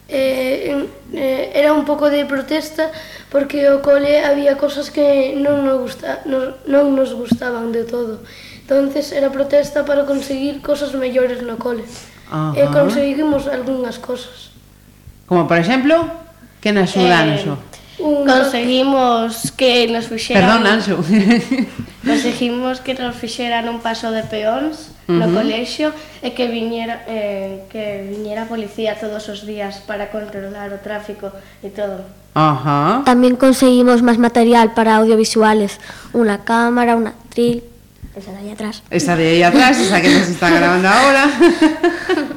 Eh, 0.10 0.88
eh, 1.14 1.52
era 1.54 1.74
un 1.74 1.84
pouco 1.84 2.10
de 2.10 2.24
protesta 2.24 2.90
porque 3.30 3.68
o 3.70 3.84
cole 3.84 4.24
había 4.24 4.56
cosas 4.56 4.88
que 4.88 5.36
non 5.36 5.68
nos, 5.68 5.78
gusta, 5.84 6.24
non, 6.24 6.56
non 6.66 6.96
nos 6.96 7.12
gustaban 7.12 7.76
de 7.76 7.84
todo. 7.84 8.24
Entonces 8.64 9.12
era 9.12 9.32
protesta 9.32 9.84
para 9.84 10.08
conseguir 10.08 10.64
cosas 10.64 10.96
mellores 10.96 11.44
no 11.44 11.60
cole. 11.60 11.84
Ajá. 12.32 12.56
E 12.56 12.64
conseguimos 12.72 13.48
algunhas 13.48 14.00
cosas. 14.00 14.52
Como 15.28 15.48
por 15.48 15.60
exemplo, 15.60 16.08
que 16.64 16.72
nos 16.72 16.90
axudan 16.90 17.30
eh, 17.30 17.36
eso? 17.36 17.60
un... 18.08 18.26
Conseguimos 18.26 19.52
que 19.52 19.88
nos 19.92 20.08
fixeran... 20.08 20.64
Perdón, 20.64 20.64
Anxo. 20.68 20.96
conseguimos 22.08 22.80
que 22.80 22.94
nos 22.96 23.16
fixeran 23.16 23.68
un 23.68 23.84
paso 23.84 24.12
de 24.16 24.24
peóns 24.24 24.96
uh 25.08 25.12
-huh. 25.12 25.20
no 25.20 25.28
colexio 25.36 25.92
e 26.24 26.32
que 26.32 26.48
viñera, 26.48 27.04
eh, 27.08 27.68
que 27.68 28.08
viñera 28.08 28.48
a 28.48 28.48
policía 28.48 28.96
todos 28.96 29.28
os 29.28 29.44
días 29.44 29.84
para 29.84 30.08
controlar 30.08 30.72
o 30.72 30.80
tráfico 30.80 31.36
e 31.60 31.70
todo. 31.70 32.08
Ajá. 32.38 33.04
Tamén 33.04 33.36
conseguimos 33.36 34.00
máis 34.06 34.22
material 34.22 34.72
para 34.72 35.02
audiovisuales, 35.02 35.82
unha 36.14 36.40
cámara, 36.46 36.96
unha 36.96 37.12
tril... 37.34 37.66
esa 38.16 38.32
de 38.34 38.40
aí 38.40 38.50
atrás. 38.54 38.76
Esa 38.90 39.14
de 39.20 39.26
aí 39.26 39.42
atrás, 39.44 39.76
esa 39.78 40.00
que 40.00 40.10
nos 40.10 40.30
está 40.30 40.48
grabando 40.50 40.88
agora. 40.88 41.24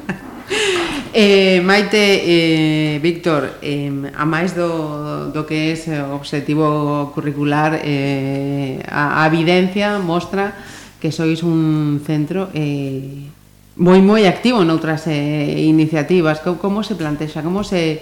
Eh, 1.13 1.59
Maite, 1.59 2.23
eh, 2.23 2.99
Víctor, 3.03 3.59
eh, 3.61 3.91
a 4.15 4.23
máis 4.23 4.55
do, 4.55 5.27
do 5.35 5.43
que 5.43 5.75
é 5.75 5.99
o 6.07 6.15
objetivo 6.15 7.11
curricular, 7.11 7.83
eh, 7.83 8.79
a, 8.87 9.19
a 9.19 9.27
evidencia 9.27 9.99
mostra 9.99 10.55
que 11.03 11.11
sois 11.11 11.43
un 11.43 11.99
centro 12.05 12.47
eh, 12.55 13.27
moi 13.75 13.99
moi 13.99 14.23
activo 14.23 14.63
noutras 14.63 15.03
eh, 15.11 15.67
iniciativas. 15.67 16.39
Como, 16.39 16.63
como 16.63 16.79
se 16.79 16.95
plantexa, 16.95 17.43
como 17.43 17.67
se 17.67 17.99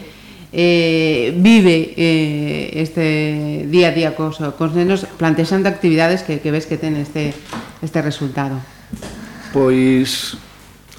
eh, 0.53 1.33
vive 1.33 1.97
eh, 1.97 2.77
este 2.77 3.65
día 3.73 3.89
a 3.89 3.95
día 3.97 4.13
cos, 4.13 4.37
cos 4.53 4.77
nenos 4.77 5.09
plantexando 5.17 5.65
actividades 5.65 6.21
que, 6.21 6.37
que 6.43 6.53
ves 6.53 6.69
que 6.69 6.77
ten 6.77 6.93
este, 6.93 7.33
este 7.81 8.05
resultado? 8.05 8.61
Pois 9.49 10.37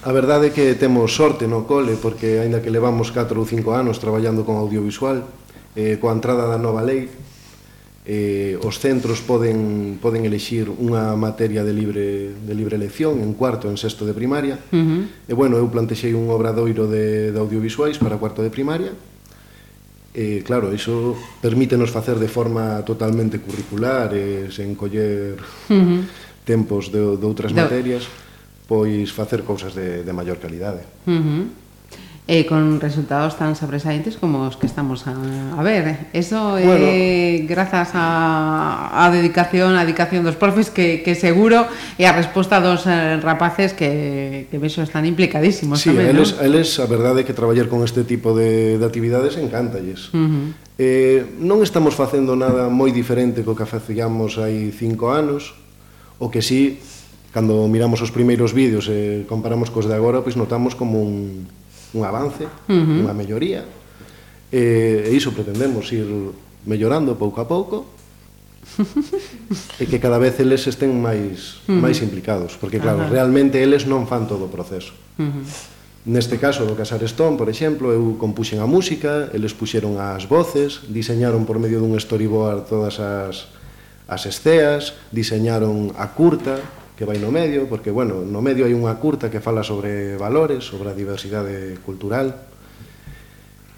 A 0.03 0.13
verdade 0.13 0.49
é 0.49 0.55
que 0.57 0.81
temos 0.81 1.13
sorte 1.13 1.45
no 1.45 1.69
cole 1.69 2.01
porque 2.01 2.41
aínda 2.41 2.65
que 2.65 2.73
levamos 2.73 3.13
4 3.13 3.37
ou 3.37 3.45
5 3.45 3.77
anos 3.77 4.01
traballando 4.01 4.49
con 4.49 4.57
audiovisual, 4.57 5.29
eh, 5.77 6.01
coa 6.01 6.17
entrada 6.17 6.49
da 6.49 6.57
nova 6.57 6.81
lei, 6.81 7.13
eh, 8.09 8.57
os 8.65 8.81
centros 8.81 9.21
poden, 9.21 10.01
poden 10.01 10.25
elixir 10.25 10.73
unha 10.73 11.13
materia 11.21 11.61
de 11.61 11.77
libre, 11.77 12.33
de 12.33 12.55
libre 12.57 12.81
elección 12.81 13.21
en 13.21 13.37
cuarto 13.37 13.69
en 13.69 13.77
sexto 13.77 14.09
de 14.09 14.17
primaria. 14.17 14.57
Uh 14.73 14.81
-huh. 14.81 15.03
E 15.29 15.33
bueno, 15.37 15.61
eu 15.61 15.69
plantexei 15.69 16.17
un 16.17 16.33
obradoiro 16.33 16.89
de, 16.89 17.29
de 17.29 17.39
audiovisuais 17.39 18.01
para 18.01 18.17
cuarto 18.17 18.41
de 18.41 18.49
primaria 18.49 18.97
E 20.11 20.39
eh, 20.39 20.43
claro, 20.43 20.75
iso 20.75 21.15
permítenos 21.39 21.95
facer 21.95 22.19
de 22.19 22.27
forma 22.27 22.83
totalmente 22.83 23.39
curricular 23.39 24.11
e 24.11 24.19
eh, 24.19 24.51
sen 24.51 24.75
coller 24.75 25.39
uh 25.39 25.71
-huh. 25.71 26.03
tempos 26.43 26.91
de, 26.91 27.15
de 27.15 27.25
outras 27.31 27.55
Do... 27.55 27.63
materias 27.63 28.11
pois 28.71 29.11
facer 29.11 29.43
cousas 29.43 29.75
de, 29.75 30.07
de 30.07 30.13
maior 30.15 30.39
calidade. 30.39 30.87
Uh 31.11 31.19
-huh 31.19 31.45
eh, 32.31 32.47
con 32.47 32.79
resultados 32.81 33.35
tan 33.35 33.59
sobresaintes 33.59 34.15
como 34.15 34.47
os 34.47 34.55
que 34.55 34.71
estamos 34.71 35.11
a, 35.11 35.19
a 35.59 35.63
ver. 35.67 35.83
Eh? 36.15 36.23
Eso 36.23 36.55
é 36.55 36.63
bueno, 36.63 36.87
eh, 36.87 37.43
grazas 37.43 37.91
a, 37.95 39.03
a 39.03 39.11
dedicación, 39.11 39.75
a 39.75 39.83
dedicación 39.83 40.23
dos 40.23 40.39
profes 40.39 40.71
que, 40.71 41.03
que 41.03 41.19
seguro 41.19 41.67
e 41.99 42.07
a 42.07 42.15
resposta 42.15 42.63
dos 42.63 42.87
eh, 42.87 43.19
rapaces 43.19 43.75
que, 43.75 44.47
que 44.47 44.57
vexo 44.63 44.87
están 44.87 45.11
implicadísimos 45.11 45.83
sí, 45.83 45.91
tamén, 45.91 46.15
eles, 46.15 46.39
¿no? 46.39 46.47
eles 46.47 46.79
a 46.79 46.87
verdade 46.87 47.23
é 47.23 47.25
que 47.27 47.35
traballar 47.35 47.67
con 47.67 47.83
este 47.83 48.07
tipo 48.07 48.31
de, 48.31 48.79
de 48.79 48.85
actividades 48.87 49.35
encántalles. 49.35 50.15
Uh 50.15 50.31
-huh. 50.31 50.47
eh, 50.79 51.27
non 51.43 51.67
estamos 51.67 51.99
facendo 51.99 52.39
nada 52.39 52.71
moi 52.71 52.95
diferente 52.95 53.43
co 53.43 53.59
que 53.59 53.67
facíamos 53.67 54.39
hai 54.39 54.71
cinco 54.71 55.11
anos, 55.11 55.59
o 56.23 56.31
que 56.31 56.47
sí 56.47 56.79
cando 57.33 57.67
miramos 57.71 58.03
os 58.03 58.11
primeiros 58.11 58.51
vídeos 58.53 58.91
e 58.91 59.25
comparamos 59.31 59.71
cos 59.71 59.87
de 59.87 59.95
agora, 59.95 60.23
pois 60.23 60.35
notamos 60.35 60.75
como 60.75 60.99
un, 60.99 61.47
un 61.95 62.03
avance, 62.03 62.47
uh 62.47 62.75
-huh. 62.75 63.07
unha 63.07 63.15
melloría, 63.15 63.63
e, 64.51 65.07
e 65.07 65.11
iso 65.15 65.31
pretendemos 65.31 65.87
ir 65.95 66.07
mellorando 66.67 67.15
pouco 67.15 67.39
a 67.39 67.47
pouco, 67.47 67.87
e 69.79 69.85
que 69.87 69.99
cada 69.99 70.19
vez 70.19 70.39
eles 70.43 70.67
estén 70.67 70.91
máis 70.95 71.63
uh 71.67 71.75
-huh. 71.75 71.81
máis 71.81 72.03
implicados, 72.03 72.59
porque 72.59 72.83
claro, 72.83 73.03
uh 73.03 73.07
-huh. 73.07 73.15
realmente 73.15 73.63
eles 73.63 73.87
non 73.87 74.07
fan 74.11 74.27
todo 74.27 74.47
o 74.47 74.51
proceso. 74.51 74.95
Uh 75.19 75.31
-huh. 75.31 75.45
Neste 76.01 76.41
caso 76.41 76.65
do 76.65 76.73
Casar 76.73 77.05
Stone, 77.05 77.37
por 77.37 77.53
exemplo, 77.53 77.93
eu 77.93 78.17
compuxen 78.17 78.57
a 78.57 78.65
música, 78.65 79.29
eles 79.37 79.53
puxeron 79.53 80.01
as 80.01 80.25
voces, 80.25 80.81
diseñaron 80.89 81.45
por 81.45 81.61
medio 81.61 81.77
dun 81.77 81.93
storyboard 82.01 82.65
todas 82.65 82.97
as, 82.97 83.53
as 84.09 84.23
esceas, 84.25 84.97
diseñaron 85.13 85.93
a 86.01 86.09
curta, 86.17 86.57
que 87.01 87.09
vai 87.09 87.17
no 87.17 87.33
medio, 87.33 87.65
porque, 87.65 87.89
bueno, 87.89 88.29
no 88.29 88.45
medio 88.45 88.69
hai 88.69 88.77
unha 88.77 88.93
curta 89.01 89.33
que 89.33 89.41
fala 89.41 89.65
sobre 89.65 90.21
valores, 90.21 90.69
sobre 90.69 90.93
a 90.93 90.95
diversidade 90.95 91.81
cultural. 91.81 92.37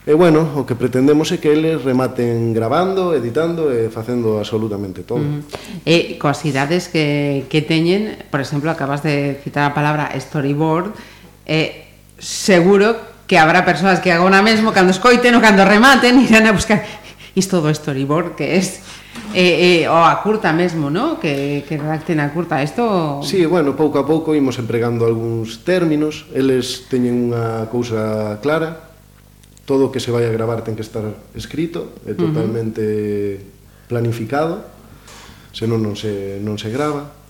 E, 0.02 0.10
bueno, 0.10 0.42
o 0.58 0.66
que 0.66 0.74
pretendemos 0.74 1.30
é 1.30 1.38
que 1.38 1.54
eles 1.54 1.86
rematen 1.86 2.50
grabando, 2.50 3.14
editando 3.14 3.70
e 3.70 3.86
facendo 3.94 4.42
absolutamente 4.42 5.06
todo. 5.06 5.22
Uh 5.22 5.38
-huh. 5.38 5.86
E 5.86 6.18
coas 6.18 6.42
idades 6.42 6.90
que, 6.90 7.46
que 7.46 7.62
teñen, 7.62 8.26
por 8.26 8.42
exemplo, 8.42 8.66
acabas 8.74 9.06
de 9.06 9.38
citar 9.38 9.70
a 9.70 9.72
palabra 9.78 10.10
storyboard, 10.18 10.90
eh, 11.46 11.94
seguro 12.18 12.98
que 13.30 13.38
habrá 13.38 13.62
persoas 13.62 14.02
que 14.02 14.10
agora 14.10 14.42
mesmo, 14.42 14.74
cando 14.74 14.90
escoiten 14.90 15.30
ou 15.38 15.38
cando 15.38 15.62
rematen, 15.62 16.18
irán 16.26 16.50
a 16.50 16.58
buscar 16.58 16.82
isto 17.38 17.62
do 17.62 17.70
storyboard 17.70 18.34
que 18.34 18.50
é 18.50 18.58
E, 19.32 19.84
e, 19.84 19.88
o 19.88 19.96
a 19.96 20.20
curta 20.20 20.52
mesmo, 20.52 20.92
no? 20.92 21.16
que, 21.16 21.64
que 21.64 21.80
redacten 21.80 22.20
a 22.20 22.28
curta 22.32 22.60
isto... 22.60 23.24
Sí, 23.24 23.44
bueno, 23.48 23.72
pouco 23.72 23.96
a 23.96 24.04
pouco 24.04 24.36
imos 24.36 24.60
empregando 24.60 25.08
algúns 25.08 25.64
términos 25.64 26.28
eles 26.36 26.84
teñen 26.92 27.32
unha 27.32 27.64
cousa 27.72 28.36
clara 28.44 28.92
todo 29.64 29.88
o 29.88 29.92
que 29.94 30.04
se 30.04 30.12
vai 30.12 30.28
a 30.28 30.34
gravar 30.34 30.60
ten 30.60 30.76
que 30.76 30.84
estar 30.84 31.04
escrito 31.32 31.96
é 32.04 32.12
totalmente 32.12 32.82
uh 32.82 33.40
-huh. 33.40 33.88
planificado 33.88 34.68
senón 35.56 35.80
non 35.80 35.96
se, 35.96 36.36
non 36.44 36.60
se 36.60 36.68
grava 36.68 37.21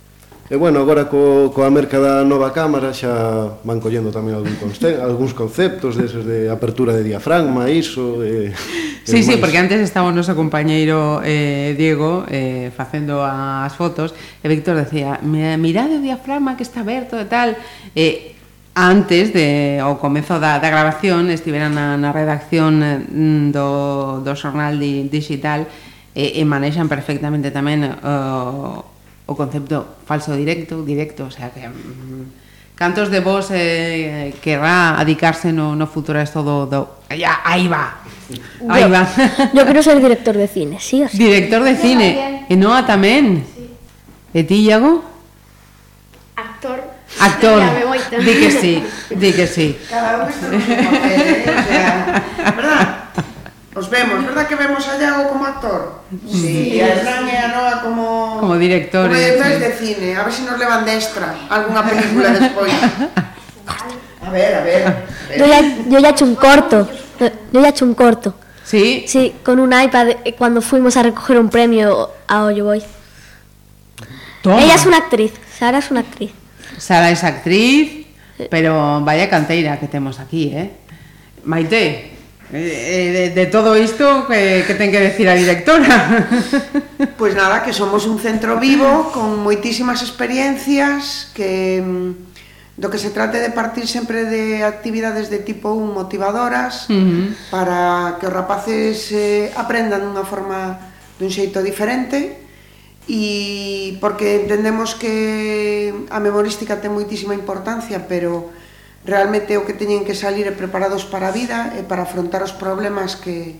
E 0.52 0.56
bueno, 0.60 0.84
agora 0.84 1.08
co, 1.08 1.48
coa 1.48 1.72
merca 1.72 1.96
da 1.96 2.28
nova 2.28 2.52
cámara 2.52 2.92
xa 2.92 3.56
van 3.64 3.80
collendo 3.80 4.12
tamén 4.12 4.36
algún 4.36 4.52
conce, 4.60 5.00
algúns 5.00 5.32
conceptos 5.32 5.96
deses 5.96 6.28
de 6.28 6.52
apertura 6.52 6.92
de 6.92 7.00
diafragma, 7.00 7.72
iso... 7.72 8.20
E, 8.20 8.52
sí, 9.00 9.16
e 9.16 9.24
sí, 9.24 9.32
máis. 9.32 9.40
porque 9.40 9.56
antes 9.56 9.80
estaba 9.80 10.12
o 10.12 10.12
noso 10.12 10.36
compañeiro 10.36 11.24
eh, 11.24 11.72
Diego 11.80 12.28
eh, 12.28 12.68
facendo 12.68 13.24
as 13.24 13.72
fotos 13.80 14.12
e 14.12 14.46
Víctor 14.52 14.76
decía, 14.76 15.24
mirade 15.24 15.96
o 15.96 16.04
diafragma 16.04 16.52
que 16.60 16.68
está 16.68 16.84
aberto 16.84 17.16
e 17.16 17.24
tal... 17.24 17.56
Eh, 17.96 18.36
antes 18.76 19.32
de 19.32 19.80
o 19.80 19.96
comezo 19.96 20.36
da, 20.36 20.60
da 20.60 20.68
grabación 20.68 21.32
estiveran 21.32 21.72
na, 21.72 21.96
na 21.96 22.12
redacción 22.12 22.84
eh, 22.84 23.00
do, 23.48 24.20
do 24.20 24.32
xornal 24.36 24.76
di, 24.76 25.08
digital 25.08 25.64
e, 26.12 26.36
e 26.36 26.42
manexan 26.44 26.92
perfectamente 26.92 27.48
tamén 27.48 27.88
uh, 27.88 28.91
o 29.32 29.36
concepto 29.36 29.98
falso 30.04 30.36
directo, 30.36 30.84
directo, 30.84 31.24
o 31.26 31.32
sea 31.32 31.48
que 31.50 31.64
mm, 31.68 32.44
Cantos 32.74 33.10
de 33.12 33.20
vos 33.20 33.46
eh, 33.52 34.34
querrá 34.42 34.98
adicarse 34.98 35.52
no, 35.52 35.76
no 35.76 35.86
futuro 35.86 36.18
a 36.18 36.22
esto 36.22 36.42
do, 36.42 36.66
do... 36.66 36.88
Ya, 37.14 37.38
aí 37.44 37.68
va. 37.68 38.00
Aí 38.68 38.82
Yo- 38.82 38.90
va. 38.90 39.06
Yo 39.54 39.62
quiero 39.64 39.82
ser 39.84 40.00
director 40.00 40.34
de 40.34 40.48
cine, 40.48 40.80
sí 40.80 41.04
o 41.04 41.08
sí. 41.08 41.18
Director 41.18 41.62
de 41.62 41.76
cine. 41.76 42.08
E 42.48 42.56
Noa 42.56 42.82
tamén. 42.82 43.44
E 44.34 44.40
ti, 44.42 44.66
Iago? 44.66 45.04
Actor. 46.34 46.80
Actor. 47.20 47.60
Di 48.24 48.32
que 48.40 48.50
sí, 48.50 48.82
di 49.14 49.30
que 49.32 49.46
sí. 49.46 49.76
Cada 49.88 50.24
un 50.24 50.28
está 50.32 50.48
no 50.48 50.58
seu 50.58 50.74
papel, 50.74 51.20
eh? 51.22 51.44
O 51.44 51.62
sea, 51.68 51.84
verdad? 52.56 53.01
Os 53.74 53.88
vemos, 53.88 54.24
verdad 54.24 54.46
que 54.46 54.54
vemos 54.54 54.86
a 54.86 54.98
Iago 55.00 55.28
como 55.30 55.46
actor? 55.46 56.02
Sí, 56.28 56.76
e 56.76 56.84
a 56.84 56.92
Hernán 56.92 57.24
e 57.24 57.36
a 57.40 57.48
Noa 57.48 57.80
como... 57.80 58.36
Como 58.38 58.60
directores, 58.60 59.08
Como 59.08 59.16
directores 59.16 59.56
sí. 59.56 59.64
de 59.64 59.72
cine, 59.72 60.16
a 60.16 60.24
ver 60.24 60.32
se 60.32 60.42
si 60.42 60.44
nos 60.44 60.58
levan 60.58 60.84
de 60.84 60.92
extra 60.94 61.34
algunha 61.48 61.82
película 61.82 62.28
despois. 62.36 62.72
A 64.20 64.30
ver, 64.30 64.54
a 64.54 64.60
ver. 64.60 64.86
a 64.86 64.90
ver. 65.28 65.38
Yo 65.38 65.46
ya, 65.46 65.60
yo 65.88 65.98
ya 65.98 66.08
he 66.08 66.12
hecho 66.12 66.24
un 66.26 66.36
corto. 66.36 66.88
Yo 67.18 67.60
ya 67.60 67.66
he 67.66 67.70
hecho 67.70 67.84
un 67.86 67.94
corto. 67.94 68.34
Sí. 68.62 69.04
Sí, 69.08 69.34
con 69.42 69.58
un 69.58 69.72
iPad 69.72 70.20
eh, 70.24 70.34
cuando 70.36 70.60
fuimos 70.60 70.96
a 70.96 71.02
recoger 71.02 71.38
un 71.38 71.48
premio 71.48 72.10
a 72.28 72.44
Hoyo 72.44 72.64
Boy. 72.66 72.82
Toma. 74.42 74.62
Ella 74.62 74.74
es 74.74 74.86
una 74.86 74.98
actriz, 74.98 75.32
Sara 75.58 75.78
es 75.78 75.90
una 75.90 76.00
actriz. 76.00 76.32
Sara 76.78 77.10
es 77.10 77.24
actriz, 77.24 78.06
pero 78.50 79.00
vaya 79.00 79.30
canteira 79.30 79.78
que 79.78 79.88
temos 79.88 80.20
aquí, 80.20 80.52
eh? 80.54 80.70
Maite, 81.44 82.12
Eh, 82.52 83.08
eh, 83.08 83.12
de, 83.12 83.30
de 83.30 83.46
todo 83.46 83.78
isto 83.78 84.28
que, 84.28 84.64
que 84.66 84.76
ten 84.76 84.92
que 84.92 85.00
decir 85.00 85.24
a 85.24 85.32
directora 85.32 86.28
Pois 87.16 87.16
pues 87.16 87.32
nada, 87.32 87.64
que 87.64 87.72
somos 87.72 88.04
un 88.04 88.20
centro 88.20 88.60
vivo 88.60 89.08
con 89.08 89.40
moitísimas 89.40 90.04
experiencias 90.04 91.32
que 91.32 91.80
mm, 91.80 92.76
do 92.76 92.92
que 92.92 93.00
se 93.00 93.08
trate 93.08 93.40
de 93.40 93.48
partir 93.56 93.88
sempre 93.88 94.28
de 94.28 94.68
actividades 94.68 95.32
de 95.32 95.40
tipo 95.40 95.72
motivadoras 95.80 96.88
uh 96.88 96.96
-huh. 96.96 97.24
para 97.48 98.20
que 98.20 98.28
os 98.28 98.32
rapaces 98.36 99.08
eh, 99.16 99.48
aprendan 99.56 100.04
dunha 100.04 100.24
forma 100.28 100.76
dun 101.16 101.32
xeito 101.32 101.64
diferente 101.64 102.36
e 103.08 103.96
porque 103.96 104.44
entendemos 104.44 104.92
que 104.92 105.92
a 106.12 106.20
memorística 106.20 106.84
ten 106.84 106.92
moitísima 106.92 107.32
importancia 107.32 108.04
pero 108.04 108.52
realmente 109.04 109.58
o 109.58 109.66
que 109.66 109.74
teñen 109.74 110.06
que 110.06 110.14
salir 110.14 110.46
é 110.46 110.54
preparados 110.54 111.02
para 111.02 111.30
a 111.30 111.34
vida 111.34 111.74
e 111.74 111.82
para 111.82 112.06
afrontar 112.06 112.42
os 112.46 112.54
problemas 112.54 113.18
que, 113.18 113.58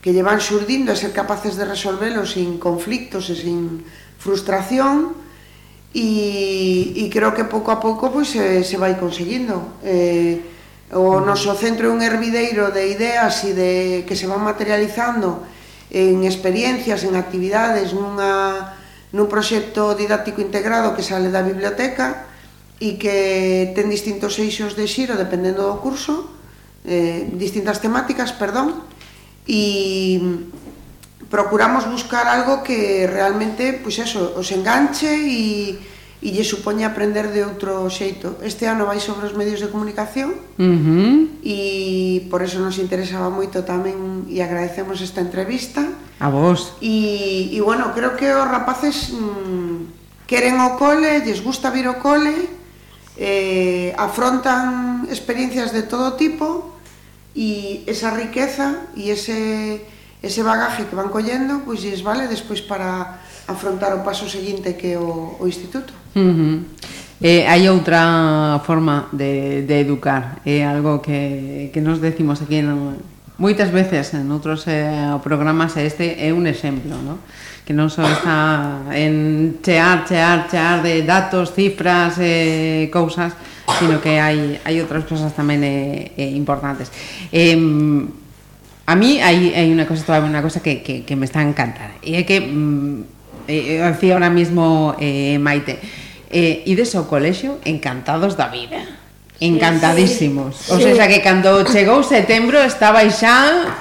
que 0.00 0.12
lle 0.16 0.24
van 0.24 0.40
surdindo 0.40 0.92
e 0.92 0.96
ser 0.96 1.12
capaces 1.12 1.60
de 1.60 1.68
resolvelos 1.68 2.36
sin 2.36 2.56
conflictos 2.56 3.28
e 3.28 3.36
sin 3.36 3.84
frustración. 4.16 5.12
E, 5.92 6.92
e 7.00 7.04
creo 7.08 7.32
que 7.32 7.48
pouco 7.48 7.72
a 7.72 7.80
pouco 7.80 8.12
pois, 8.12 8.32
se, 8.32 8.64
se 8.64 8.76
vai 8.76 8.96
conseguindo. 8.96 9.80
Eh, 9.84 10.40
o 10.92 11.20
noso 11.20 11.52
centro 11.52 11.88
é 11.88 11.92
un 11.92 12.00
hervideiro 12.00 12.72
de 12.72 12.88
ideas 12.88 13.44
e 13.44 13.52
de 13.52 13.72
que 14.08 14.16
se 14.16 14.24
van 14.24 14.40
materializando 14.40 15.44
en 15.92 16.24
experiencias, 16.24 17.04
en 17.04 17.16
actividades 17.16 17.92
nunha, 17.92 18.72
nun 19.12 19.28
proxecto 19.28 19.96
didáctico 19.96 20.40
integrado 20.40 20.92
que 20.96 21.04
sale 21.04 21.32
da 21.32 21.44
biblioteca 21.44 22.28
e 22.78 22.94
que 22.94 23.74
ten 23.74 23.90
distintos 23.90 24.38
eixos 24.38 24.78
de 24.78 24.86
xiro 24.86 25.18
dependendo 25.18 25.66
do 25.66 25.82
curso, 25.82 26.30
eh, 26.86 27.26
distintas 27.34 27.82
temáticas, 27.82 28.30
perdón, 28.30 28.86
e 29.50 30.22
procuramos 31.30 31.84
buscar 31.90 32.26
algo 32.26 32.62
que 32.62 33.06
realmente, 33.06 33.80
pois 33.82 33.98
eso, 33.98 34.38
os 34.38 34.48
enganche 34.54 35.10
e, 35.10 35.76
e 36.22 36.28
lle 36.30 36.44
supoña 36.46 36.94
aprender 36.94 37.34
de 37.34 37.44
outro 37.44 37.86
xeito. 37.90 38.40
Este 38.40 38.64
ano 38.70 38.88
vai 38.88 39.02
sobre 39.02 39.28
os 39.28 39.34
medios 39.36 39.60
de 39.60 39.68
comunicación 39.68 40.34
uh 40.34 40.62
-huh. 40.62 41.14
e 41.44 42.26
por 42.32 42.46
eso 42.46 42.62
nos 42.62 42.80
interesaba 42.80 43.28
moito 43.28 43.66
tamén 43.66 44.24
e 44.30 44.40
agradecemos 44.40 45.02
esta 45.04 45.20
entrevista. 45.20 45.84
A 46.18 46.30
vos. 46.32 46.78
E, 46.80 47.52
e 47.52 47.58
bueno, 47.60 47.92
creo 47.92 48.16
que 48.16 48.30
os 48.32 48.48
rapaces 48.48 49.12
mm, 49.12 50.24
queren 50.24 50.58
o 50.64 50.80
cole, 50.80 51.20
lles 51.26 51.44
gusta 51.44 51.68
vir 51.68 51.86
o 51.92 52.00
cole, 52.00 52.57
eh, 53.18 53.92
afrontan 53.98 55.06
experiencias 55.10 55.74
de 55.74 55.82
todo 55.82 56.14
tipo 56.14 56.78
e 57.34 57.82
esa 57.90 58.14
riqueza 58.14 58.88
e 58.94 59.10
ese, 59.10 59.82
ese 60.22 60.40
bagaje 60.46 60.86
que 60.86 60.94
van 60.94 61.10
collendo 61.10 61.66
pois 61.66 61.82
pues, 61.82 62.00
vale 62.06 62.30
despois 62.30 62.62
para 62.62 63.18
afrontar 63.50 63.92
o 63.98 64.06
paso 64.06 64.30
seguinte 64.30 64.78
que 64.78 64.94
é 64.94 64.98
o, 64.98 65.34
o 65.36 65.44
instituto. 65.50 65.92
Uh 66.14 66.22
-huh. 66.22 66.56
Eh, 67.18 67.50
hai 67.50 67.66
outra 67.66 68.62
forma 68.62 69.10
de, 69.10 69.66
de 69.66 69.82
educar, 69.82 70.38
é 70.46 70.62
eh, 70.62 70.62
algo 70.62 71.02
que, 71.02 71.74
que 71.74 71.82
nos 71.82 71.98
decimos 71.98 72.38
aquí 72.38 72.62
en, 72.62 73.02
moitas 73.42 73.74
veces 73.74 74.14
en 74.14 74.30
outros 74.30 74.66
eh, 74.70 75.18
programas 75.26 75.74
e 75.74 75.82
este 75.82 76.14
é 76.22 76.30
un 76.30 76.46
exemplo, 76.46 76.94
non? 76.94 77.18
que 77.68 77.76
non 77.76 77.92
só 77.92 78.00
está 78.00 78.80
en 78.96 79.60
chear, 79.60 80.08
chear, 80.08 80.48
chear 80.48 80.80
de 80.80 81.04
datos, 81.04 81.52
cifras, 81.52 82.16
eh, 82.16 82.88
cousas, 82.88 83.36
sino 83.76 84.00
que 84.00 84.16
hai, 84.16 84.56
hai 84.64 84.80
outras 84.80 85.04
cousas 85.04 85.36
tamén 85.36 85.60
eh, 85.60 86.16
eh, 86.16 86.32
importantes. 86.32 86.88
Eh, 87.28 87.52
a 88.88 88.94
mí 88.96 89.20
hai, 89.20 89.52
hai 89.52 89.68
unha 89.68 89.84
cosa, 89.84 90.00
toda 90.00 90.24
unha 90.24 90.40
cosa 90.40 90.64
que, 90.64 90.80
que, 90.80 91.04
que 91.04 91.12
me 91.12 91.28
está 91.28 91.44
a 91.44 91.48
encantar, 91.52 92.00
e 92.00 92.16
é 92.16 92.24
que, 92.24 92.40
mm, 92.40 93.44
eh, 93.44 93.84
decía 93.84 94.16
ahora 94.16 94.32
mismo 94.32 94.96
eh, 94.96 95.36
Maite, 95.36 95.76
eh, 96.32 96.64
ides 96.64 96.96
ao 96.96 97.04
colexo 97.04 97.60
encantados 97.68 98.32
da 98.32 98.48
vida, 98.48 98.80
encantadísimos. 99.44 100.56
Sí, 100.56 100.72
sí, 100.72 100.88
o 100.88 100.96
sea, 100.96 101.04
que 101.04 101.20
cando 101.20 101.68
chegou 101.68 102.00
setembro 102.00 102.64
estaba 102.64 103.04
xa 103.12 103.76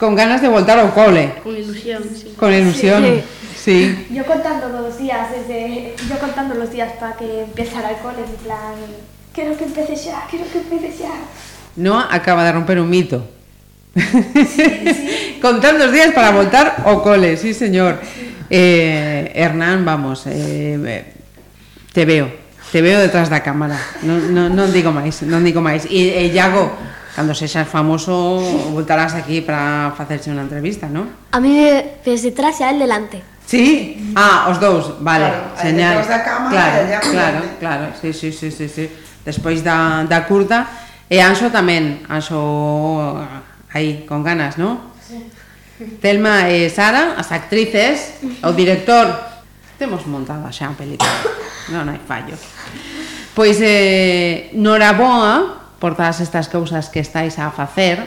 con 0.00 0.16
ganas 0.16 0.40
de 0.40 0.48
voltar 0.48 0.80
ao 0.80 0.96
cole. 0.96 1.36
Con 1.44 1.52
ilusión, 1.52 2.00
sí. 2.08 2.32
Con 2.34 2.48
ilusión. 2.48 3.04
Sí. 3.04 3.22
Sí. 3.60 4.06
Yo 4.10 4.24
contando 4.24 4.72
los 4.72 4.96
días 4.96 5.28
desde 5.30 5.94
yo 6.08 6.18
contando 6.18 6.54
los 6.54 6.72
días 6.72 6.96
para 6.98 7.14
que 7.20 7.44
empezara 7.44 7.90
el 7.90 7.98
cole 7.98 8.24
en 8.24 8.36
plan 8.40 8.72
quiero 9.34 9.54
que 9.56 9.64
empiece 9.64 9.94
ya, 9.94 10.24
quiero 10.30 10.48
que 10.50 10.58
empiece 10.58 11.04
ya. 11.04 11.12
No 11.76 12.00
acaba 12.00 12.42
de 12.42 12.52
romper 12.52 12.80
un 12.80 12.88
mito. 12.88 13.28
Sí, 13.94 14.02
sí. 14.56 15.38
contando 15.42 15.84
os 15.84 15.92
días 15.92 16.14
para 16.16 16.30
voltar 16.30 16.80
ao 16.88 17.04
cole, 17.04 17.36
sí 17.36 17.52
señor. 17.52 18.00
Sí. 18.00 18.32
Eh, 18.48 19.30
Hernán, 19.34 19.84
vamos, 19.84 20.26
eh, 20.26 20.80
eh 20.80 21.04
te 21.92 22.04
veo, 22.04 22.32
te 22.72 22.80
veo 22.80 22.98
detrás 22.98 23.28
da 23.28 23.44
cámara. 23.44 23.76
Non, 24.02 24.32
non, 24.32 24.54
non 24.54 24.72
digo 24.72 24.94
máis, 24.94 25.20
non 25.26 25.44
digo 25.44 25.60
máis. 25.60 25.84
E, 25.90 26.16
e 26.16 26.30
eh, 26.30 26.34
Iago, 26.34 26.70
Cando 27.10 27.34
sexas 27.34 27.66
famoso 27.66 28.38
voltarás 28.70 29.18
aquí 29.18 29.42
para 29.42 29.90
facerse 29.98 30.30
unha 30.30 30.46
entrevista, 30.46 30.86
non? 30.86 31.10
A 31.34 31.42
mí 31.42 31.58
desde 32.06 32.30
detrás 32.30 32.62
e 32.62 32.64
a 32.64 32.70
él 32.70 32.78
delante. 32.78 33.18
Sí? 33.50 33.98
Ah, 34.14 34.46
os 34.46 34.62
dous, 34.62 35.02
vale, 35.02 35.26
claro, 35.26 35.58
señal. 35.58 35.94
Da 36.06 36.22
cama 36.22 36.54
claro, 36.54 36.86
e 36.86 36.98
claro, 37.02 37.38
claro, 37.58 37.84
sí, 37.98 38.14
sí, 38.14 38.30
sí, 38.30 38.54
sí, 38.54 38.70
sí. 38.70 38.86
Despois 39.26 39.58
da, 39.66 40.06
da 40.06 40.22
curda, 40.22 40.70
e 41.10 41.18
Anxo 41.18 41.50
tamén, 41.50 42.06
Anxo 42.06 43.18
aí, 43.74 44.06
con 44.06 44.22
ganas, 44.22 44.54
non? 44.54 44.94
Sí. 45.02 45.18
Telma 45.98 46.46
e 46.46 46.70
Sara, 46.70 47.18
as 47.18 47.34
actrices, 47.34 48.22
o 48.46 48.54
director, 48.54 49.10
temos 49.82 50.06
montada 50.06 50.46
xa 50.54 50.70
a 50.70 50.78
película, 50.78 51.10
non 51.74 51.90
hai 51.90 51.98
fallo. 51.98 52.38
Pois, 53.34 53.58
eh, 53.58 54.54
Noraboa, 54.54 55.69
por 55.80 55.96
todas 55.96 56.20
estas 56.20 56.46
cousas 56.46 56.92
que 56.92 57.00
estáis 57.00 57.40
a 57.40 57.50
facer. 57.50 58.04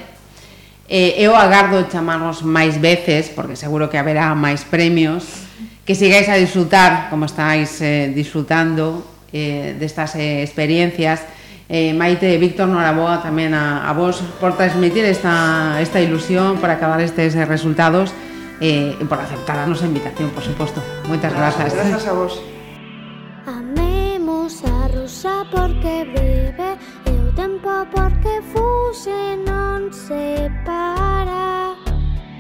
Eh, 0.87 1.17
eu 1.17 1.33
agardo 1.33 1.89
chamarvos 1.89 2.45
máis 2.45 2.77
veces, 2.77 3.33
porque 3.33 3.57
seguro 3.57 3.89
que 3.89 3.97
haberá 3.97 4.29
máis 4.37 4.61
premios, 4.61 5.49
que 5.83 5.97
sigáis 5.97 6.29
a 6.29 6.37
disfrutar, 6.37 7.09
como 7.09 7.25
estáis 7.25 7.81
eh, 7.81 8.13
disfrutando 8.13 9.01
eh, 9.33 9.75
destas 9.75 10.15
eh, 10.15 10.45
experiencias. 10.45 11.25
Eh, 11.67 11.95
Maite 11.95 12.29
e 12.29 12.37
Víctor, 12.37 12.69
noraboa 12.69 13.23
tamén 13.23 13.55
a, 13.57 13.87
a 13.87 13.91
vos 13.97 14.21
por 14.37 14.53
transmitir 14.53 15.01
esta, 15.07 15.79
esta 15.81 15.97
ilusión, 15.97 16.61
por 16.61 16.69
acabar 16.69 17.01
estes 17.01 17.33
eh, 17.33 17.47
resultados 17.47 18.13
eh, 18.61 18.93
e 18.93 19.03
por 19.09 19.17
aceptar 19.17 19.57
a 19.57 19.65
nosa 19.65 19.89
invitación, 19.89 20.29
por 20.35 20.43
suposto. 20.45 20.83
Moitas 21.09 21.33
grazas. 21.33 21.73
Grazas 21.73 22.05
a 22.05 22.13
vos. 22.13 22.37
Amemos 23.47 24.61
a 24.67 24.91
Rosa 24.91 25.47
porque 25.49 26.05
vive 26.11 26.62
tempo 27.35 27.85
porque 27.91 28.41
fuxe 28.51 29.37
non 29.45 29.91
se 29.91 30.49
para. 30.65 31.73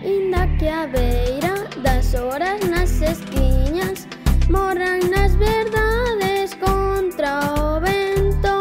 Inda 0.03 0.47
que 0.59 0.69
a 0.69 0.85
beira 0.85 1.65
das 1.81 2.13
horas 2.13 2.59
nas 2.69 3.01
esquiñas 3.01 4.05
Morran 4.49 4.99
nas 5.09 5.31
verdades 5.39 6.51
contra 6.59 7.39
o 7.55 7.79
vento 7.79 8.59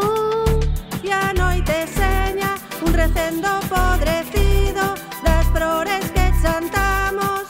E 1.03 1.11
a 1.11 1.33
noite 1.35 1.85
seña 1.87 2.55
un 2.85 2.93
recendo 2.93 3.49
podrecido 3.67 4.95
Das 5.21 5.45
flores 5.51 6.05
que 6.15 6.31
chantamos 6.41 7.43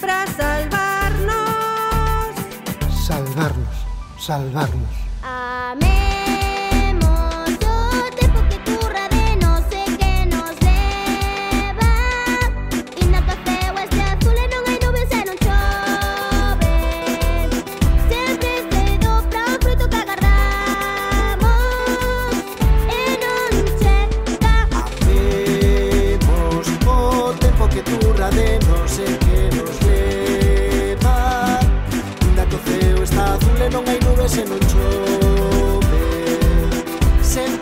para 0.00 0.26
salvarnos. 0.40 2.32
Salvarnos, 3.06 3.76
salvarnos. 4.18 4.97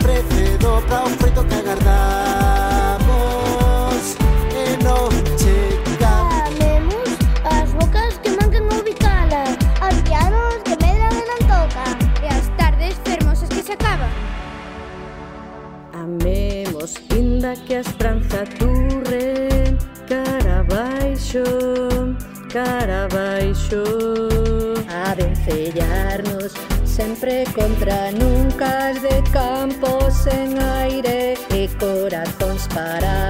ofrece 0.07 0.57
do 0.59 0.75
un 0.77 1.11
frito 1.19 1.45
que 1.47 1.55
agardamos 1.55 2.15
e 4.55 4.83
non 4.83 5.09
chegamos 5.35 6.47
Amemos 6.47 7.09
as 7.43 7.69
bocas 7.73 8.17
que 8.23 8.29
mancan 8.39 8.63
ubicalas 8.71 9.57
as 9.81 9.95
pianos 10.07 10.63
que 10.63 10.75
medran 10.79 11.11
e 11.11 11.23
non 11.27 11.41
toca 11.51 11.85
e 12.23 12.25
as 12.31 12.47
tardes 12.55 12.95
fermosas 13.03 13.49
que 13.49 13.61
se 13.61 13.73
acaban. 13.73 14.07
Amemos 15.91 16.95
inda 17.11 17.55
que 17.67 17.75
a 17.75 17.81
esperanza 17.81 18.45
turre 18.55 19.75
cara 20.07 20.63
baixo 20.71 21.43
cara 22.47 23.07
baixo 23.11 23.83
a 24.87 25.13
vencellarnos 25.15 26.53
sempre 26.85 27.43
contra 27.53 28.11
nunca 28.11 28.89
as 28.89 29.01
de 29.01 29.21
cara 29.31 29.56
en 30.25 30.59
aire, 30.59 31.37
que 31.49 31.69
corazón 31.77 32.57
para 32.73 33.26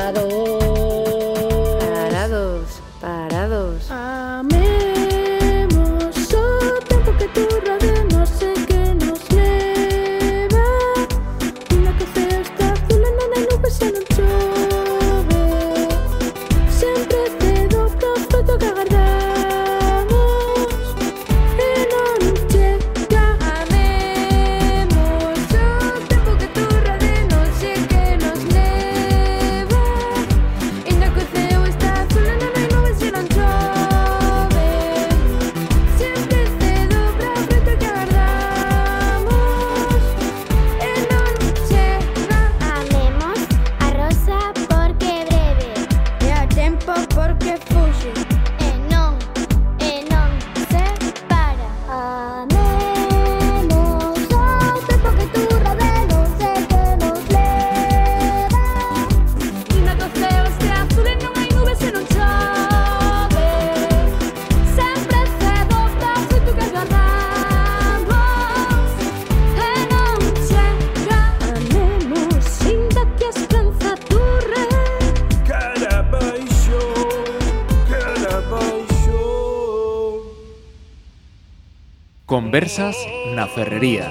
Conversas 82.47 82.95
na 83.35 83.45
Ferrería. 83.45 84.07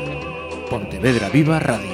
Pontevedra 0.69 1.31
Viva 1.31 1.59
Radio. 1.59 1.86